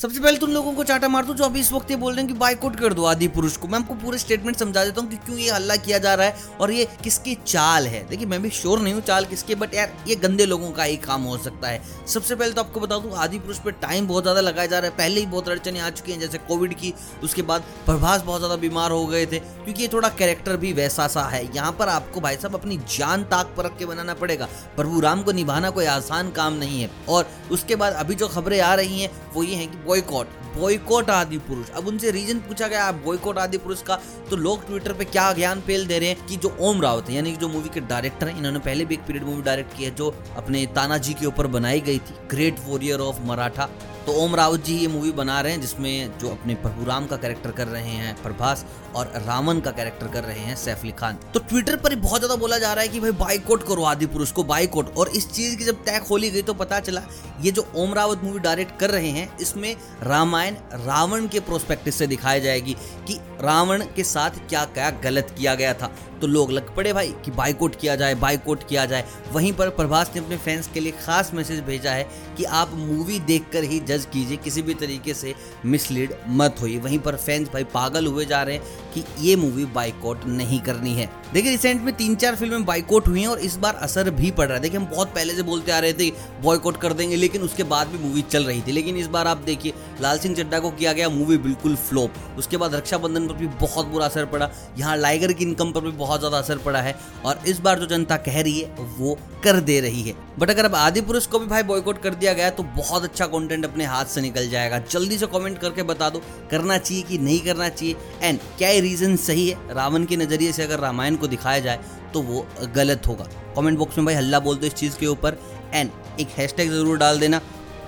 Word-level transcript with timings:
सबसे 0.00 0.20
पहले 0.20 0.38
तुम 0.38 0.50
लोगों 0.50 0.72
को 0.72 0.84
चाटा 0.84 1.08
मार 1.08 1.24
दो 1.24 1.34
जो 1.34 1.44
अभी 1.44 1.60
इस 1.60 1.70
वक्त 1.72 1.90
ये 1.90 1.96
बोल 1.96 2.12
रहे 2.12 2.22
हैं 2.22 2.32
कि 2.32 2.38
बाइकआउट 2.38 2.76
कर 2.76 2.92
दो 2.94 3.04
आदि 3.04 3.26
पुरुष 3.28 3.56
को। 3.56 3.68
मैं 3.68 3.78
आपको 3.78 3.94
पूरे 3.94 4.18
स्टेटमेंट 4.18 4.56
समझा 4.56 4.84
देता 4.84 5.00
हूँ 5.00 5.10
कि 5.10 5.16
क्यों 5.16 5.36
ये 5.38 5.50
हल्ला 5.50 5.74
किया 5.78 5.98
जा 5.98 6.14
रहा 6.14 6.26
है 6.26 6.56
और 6.60 6.70
ये 6.72 6.86
किसकी 7.04 7.34
चाल 7.46 7.86
है। 7.86 8.02
देखिए, 8.08 8.26
मैं 8.26 8.40
भी 8.42 8.50
श्योर 8.50 8.80
नहीं 8.80 8.94
हूँ 8.94 9.02
चाल 9.02 9.24
किसकी 9.24 9.54
बट 9.54 9.74
यार, 9.74 9.92
ये 10.08 10.16
गंदे 10.16 10.46
लोगों 10.46 10.70
का 10.70 10.82
ही 10.82 10.96
काम 10.98 11.22
हो 11.22 11.36
सकता 11.38 11.68
है। 11.68 11.82
सबसे 12.06 12.34
पहले 12.34 12.52
तो 12.52 12.62
आपको 12.62 12.80
बता 12.80 12.98
दूँ, 12.98 13.12
आदि 13.14 13.38
पुरुष 13.38 13.58
पर 13.58 13.70
टाइम 13.82 14.06
बहुत 14.08 14.24
ज़्यादा 14.24 14.40
लगाया 14.40 14.66
जा 14.66 14.78
रहा 14.78 14.90
है। 14.90 14.96
पहले 14.96 15.20
ही 15.20 15.26
बहुत 15.26 15.48
अड़चने 15.48 15.80
आ 15.80 15.90
चुकी 15.90 16.12
हैं, 16.12 16.20
जैसे 16.20 16.38
कोविड 16.38 16.74
की, 16.74 16.94
उसके 17.22 17.42
बाद 17.42 17.64
प्रभास 17.86 18.22
बहुत 18.22 18.40
ज़्यादा 18.40 18.56
बीमार 18.56 18.90
हो 18.90 19.04
गए 19.06 19.26
थे, 19.26 19.38
क्योंकि 19.38 19.82
ये 19.82 19.88
थोड़ा 19.88 20.08
कैरेक्टर 20.14 20.56
भी 20.56 20.72
वैसा 20.72 21.08
सा 21.08 21.24
है। 21.26 21.44
यहाँ 21.46 21.72
पर 21.72 21.88
आपको 21.88 22.20
भाई 22.20 22.36
साहब 22.36 22.54
अपनी 22.54 22.76
जान 22.96 23.24
ताक 23.26 23.54
पर 23.56 23.64
रख 23.64 23.76
के 23.78 23.86
बनाना 23.86 24.14
पड़ेगा। 24.14 24.48
प्रभु 24.76 25.00
राम 25.00 25.22
को 25.22 25.32
निभाना 25.32 25.70
कोई 25.70 25.86
आसान 25.90 26.30
काम 26.32 26.54
नहीं 26.54 26.82
है। 26.82 26.90
और 27.08 27.30
उसके 27.52 27.76
बाद 27.76 27.92
अभी 27.96 28.14
जो 28.14 28.28
खबरें 28.30 28.60
आ 28.60 28.74
रही 28.74 29.00
हैं, 29.02 29.10
वो 29.34 29.44
ये 29.44 29.54
हैं 29.54 29.70
कि 29.70 29.88
बॉयकॉट 29.90 30.38
बॉयकॉट 30.56 31.10
आदि 31.10 31.38
पुरुष। 31.40 31.68
अब 31.70 31.86
उनसे 31.88 32.10
रीजन 32.10 32.38
पूछा 32.40 32.66
गया 32.68 32.90
बॉयकॉट 33.04 33.38
आदि 33.38 33.58
पुरुष 33.58 33.82
का 33.82 33.98
तो 34.30 34.36
लोग 34.36 34.66
ट्विटर 34.66 34.92
पे 34.92 35.04
क्या 35.06 35.32
ज्ञान 35.32 35.60
पेल 35.66 35.86
दे 35.86 35.98
रहे 35.98 36.08
हैं 36.08 36.26
कि 36.26 36.36
जो 36.36 36.56
ओम 36.60 36.80
रावत 36.82 37.08
है 37.08 37.14
यानी 37.14 37.32
कि 37.32 37.36
जो 37.36 37.48
मूवी 37.48 37.68
के 37.68 37.80
डायरेक्टर 37.82 38.28
हैं, 38.28 38.36
इन्होंने 38.38 38.58
पहले 38.60 38.84
भी 38.84 38.94
एक 38.94 39.06
पीरियड 39.06 39.24
मूवी 39.24 39.42
डायरेक्ट 39.42 39.76
की 39.76 39.84
है, 39.84 39.94
जो 39.94 40.14
अपने 40.36 40.64
तानाजी 40.74 41.14
के 41.14 41.26
ऊपर 41.26 41.46
बनाई 41.48 41.80
गई 41.80 41.98
थी 41.98 42.14
ग्रेट 42.30 42.58
वॉरियर 42.66 43.00
ऑफ़ 43.00 43.20
मराठा 43.26 43.68
तो 44.06 44.12
ओम 44.14 44.34
रावत 44.34 44.64
जी 44.64 44.74
ये 44.76 44.86
मूवी 44.88 45.10
बना 45.12 45.40
रहे 45.40 45.52
हैं, 45.52 45.60
जिसमें 45.60 46.18
जो 46.18 46.28
अपने 46.28 46.54
प्रभुराम 46.56 47.06
का 47.06 47.16
कैरेक्टर 47.16 47.50
कर 47.50 47.66
रहे 47.68 47.90
हैं, 47.90 48.14
प्रभास, 48.22 48.64
और 48.96 49.12
रावण 49.26 49.60
का 49.60 49.70
कैरेक्टर 49.70 50.08
कर 50.08 50.24
रहे 50.24 50.38
हैं, 50.38 50.54
सैफ 50.56 50.80
अली 50.80 50.92
खान। 50.98 51.18
तो 51.34 51.40
ट्विटर 51.40 51.76
पर 51.76 51.94
बहुत 51.96 52.20
ज़्यादा 52.20 52.36
बोला 52.36 52.58
जा 52.58 52.72
रहा 52.72 52.82
है 52.82 52.88
कि 52.88 53.00
भाई 53.00 53.10
बाइकआउट 53.18 53.66
करो 53.68 53.82
आदि 53.84 54.06
पुरुष 54.06 54.32
को 54.32 54.44
बाइकआउट 54.44 54.96
और 54.96 55.08
इस 55.10 55.30
चीज़ 55.32 55.56
की 55.56 55.64
जब 55.64 55.84
तय 55.84 56.00
खोली 56.08 56.30
गई 56.30 56.42
तो 56.42 56.54
पता 56.54 56.80
चला, 56.80 57.02
ये 57.42 57.50
जो 57.50 57.66
ओम 57.76 57.94
रावत 57.94 58.24
मूवी 58.24 58.38
डायरेक्ट 58.40 58.78
कर 58.80 58.90
रहे 58.90 59.10
हैं, 59.10 59.28
इसमें 59.38 59.74
रामायण 60.02 60.54
रावण 60.72 61.26
के 61.28 61.40
प्रोस्पेक्टिव 61.40 61.92
से 61.92 62.06
दिखाई 62.06 62.40
जाएगी। 62.40 62.76
कि 63.10 63.18
रावण 63.42 63.82
के 63.96 64.04
साथ 64.04 64.30
क्या 64.48 64.64
क्या 64.64 64.90
गलत 65.04 65.34
किया 65.38 65.54
गया 65.54 65.74
था। 65.74 65.90
तो 66.20 66.26
लोग 66.26 66.50
लग 66.52 66.74
पड़े 66.76 66.92
भाई 66.92 67.14
कि 67.24 67.30
बाइकआउट 67.30 67.76
किया 67.80 67.94
जाए 67.96 68.14
बाइकआउट 68.14 68.66
किया 68.68 68.84
जाए। 68.86 69.04
वहीं 69.32 69.52
पर 69.52 69.68
प्रभास 69.68 70.10
ने 70.14 70.20
अपने 70.20 70.36
फैंस 70.36 70.68
के 70.74 70.80
लिए 70.80 70.92
खास 71.04 71.30
मैसेज 71.34 71.60
भेजा 71.60 71.90
है 71.90 72.02
कि 72.36 72.44
आप 72.44 72.74
मूवी 72.74 73.18
देखकर 73.20 73.64
ही 73.64 73.78
जज 73.80 74.06
कीजिए, 74.12 74.36
किसी 74.36 74.62
भी 74.62 74.74
तरीके 74.74 75.14
से 75.14 75.34
मिसलीड 75.66 76.14
मत 76.28 76.56
होइए। 76.60 76.78
वहीं 76.78 76.98
पर 76.98 77.16
फैंस 77.16 77.48
भाई 77.48 77.64
पागल 77.64 78.06
हुए 78.06 78.24
जा 78.24 78.42
रहे 78.42 78.56
हैं 78.56 78.92
कि 78.94 79.04
ये 79.20 79.36
मूवी 79.36 79.64
बाइकआउट 79.64 80.24
नहीं 80.26 80.60
करनी 80.60 80.94
है। 80.94 81.08
देखिए 81.32 81.50
रिसेंट 81.50 81.82
में 81.82 81.94
तीन 81.96 82.14
चार 82.16 82.36
फ़िल्में 82.36 82.64
बाइकआउट 82.64 83.08
हुई 83.08 83.20
हैं 83.20 83.28
और 83.28 83.38
इस 83.38 83.56
बार 83.56 83.74
असर 83.74 84.10
भी 84.10 84.30
पड़ 84.30 84.46
रहा 84.46 84.56
है। 84.56 84.62
देखिए, 84.62 84.78
हम 84.80 84.86
बहुत 84.86 85.14
पहले 85.14 85.34
से 85.34 85.42
बोलते 85.42 85.72
आ 85.72 85.78
रहे 85.78 85.92
थे 85.92 86.10
बॉयकॉट 86.42 86.76
कर 86.76 86.92
देंगे, 86.92 87.16
लेकिन 87.16 87.42
उसके 87.42 87.62
बाद 87.64 87.88
भी 87.88 87.98
मूवी 87.98 88.22
चल 88.22 88.44
रही 88.44 88.62
थी। 88.62 88.72
लेकिन 88.72 88.96
इस 88.96 89.06
बार 89.06 89.26
आप 89.26 89.38
देखिए, 89.46 89.72
लाल 90.00 90.18
सिंह 90.18 90.34
चड्डा 90.36 90.58
को 90.58 90.70
किया 90.70 90.92
गया 90.92 91.08
मूवी 91.08 91.36
बिल्कुल 91.38 91.76
फ्लॉप 91.78 92.14
उसके 92.38 92.56
बाद 92.56 92.74
रक्षाबंधन 93.00 93.26
पर 93.28 93.34
भी 93.34 93.46
बहुत 93.60 93.86
बुरा 93.86 94.06
असर 94.06 94.24
पड़ा। 94.26 94.50
यहाँ 94.78 94.96
लाइगर 94.96 95.32
की 95.32 95.44
इनकम 95.44 95.72
पर 95.72 95.80
भी 95.80 95.90
बहुत 95.92 96.20
ज़्यादा 96.20 96.38
असर 96.38 96.58
पड़ा 96.58 96.80
है 96.80 96.94
और 97.24 97.40
इस 97.48 97.58
बार 97.60 97.78
जो 97.78 97.86
जनता 97.86 98.16
कह 98.18 98.40
रही 98.40 98.60
है, 98.60 98.86
वो 98.98 99.16
कर 99.44 99.60
दे 99.60 99.80
रही 99.80 100.02
है। 100.02 100.14
बट 100.38 100.50
अगर 100.50 100.64
अब 100.64 100.74
आदि 100.74 101.00
पुरुष 101.02 101.26
को 101.26 101.38
भी 101.38 101.46
भाई 101.46 101.62
बॉयकॉट 101.62 102.02
कर 102.02 102.14
दिया 102.14 102.32
गया 102.32 102.50
तो 102.50 102.62
बहुत 102.76 103.04
अच्छा 103.04 103.26
कंटेंट 103.26 103.64
अपने 103.64 103.84
हाथ 103.84 104.04
से 104.06 104.20
निकल 104.20 104.48
जाएगा। 104.50 104.78
जल्दी 104.90 105.18
से 105.18 105.26
कमेंट 105.28 105.58
करके 105.58 105.82
बता 105.84 106.10
दो, 106.10 106.22
करना 106.50 106.78
चाहिए 106.78 107.02
कि 107.02 107.18
नहीं 107.20 107.40
करना 107.40 107.68
चाहिए? 107.70 107.96
एंड 108.22 108.38
क्या 108.58 108.70
रीजन 108.80 109.16
सही 109.18 109.48
है? 109.48 109.74
रावण 109.74 110.04
के 110.04 110.16
नज़रिए 110.16 110.52
से 110.52 110.62
अगर 110.62 110.78
रामायण 110.80 111.16
को 111.16 111.26
दिखाया 111.26 111.60
जाए 111.60 111.80
तो 112.14 112.20
वो 112.22 112.46
गलत 112.74 113.06
होगा। 113.08 113.24
कमेंट 113.56 113.78
बॉक्स 113.78 113.98
में 113.98 114.06
भाई 114.06 114.14
हल्ला 114.14 114.38
बोल 114.40 114.56
दो 114.56 114.66
इस 114.66 114.74
चीज़ 114.74 114.98
के 114.98 115.06
ऊपर। 115.06 115.38
एंड 115.74 115.90
एक 116.20 116.28
हैशटैग 116.38 116.70
ज़रूर 116.70 116.98
डाल 116.98 117.18
देना। 117.20 117.40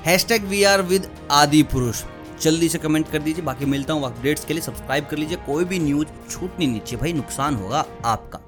हैशटैग 0.07 0.45
वी 0.45 0.63
आर 0.65 0.83
विद 0.83 1.09
आदि 1.31 1.63
पुरुष। 1.73 2.03
जल्दी 2.43 2.69
से 2.69 2.79
कमेंट 2.79 3.11
कर 3.11 3.19
दीजिए। 3.19 3.45
बाकी 3.45 3.65
मिलता 3.65 3.95
हूँ 3.95 4.05
अपडेट्स 4.05 4.45
के 4.45 4.55
लिए। 4.55 4.63
सब्सक्राइब 4.63 5.07
कर 5.07 5.19
लीजिए। 5.19 5.37
कोई 5.37 5.65
भी 5.65 5.79
न्यूज़ 5.79 6.09
छूटनी 6.31 6.67
नीचे, 6.67 6.97
भाई, 6.97 7.13
नुकसान 7.13 7.55
होगा 7.55 7.85
आपका। 8.05 8.41